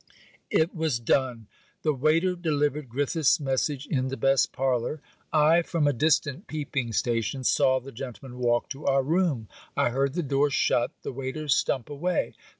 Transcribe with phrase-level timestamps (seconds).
[0.49, 1.45] It was done.
[1.83, 4.99] The waiter delivered Griffiths' message in the best parlour.
[5.31, 9.47] I, from a distant peeping station, saw the gentleman walk to our room.
[9.77, 12.33] I heard the door shut the waiter stump away.